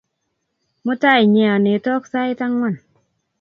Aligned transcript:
Mutai 0.85 1.21
nyeonetok 1.33 2.03
sait 2.11 2.39
ang'wan 2.45 2.75